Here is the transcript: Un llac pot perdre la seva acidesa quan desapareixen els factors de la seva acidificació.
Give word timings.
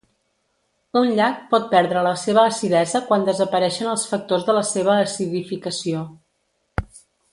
Un 1.01 1.09
llac 1.19 1.43
pot 1.51 1.67
perdre 1.73 2.01
la 2.07 2.13
seva 2.21 2.45
acidesa 2.53 3.01
quan 3.11 3.27
desapareixen 3.27 3.91
els 3.93 4.07
factors 4.15 4.49
de 4.49 4.57
la 4.61 4.65
seva 4.71 4.97
acidificació. 5.07 6.03